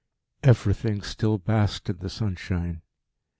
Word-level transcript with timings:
Everything 0.41 1.03
still 1.03 1.37
basked 1.37 1.87
in 1.87 1.97
the 1.99 2.09
sunshine. 2.09 2.81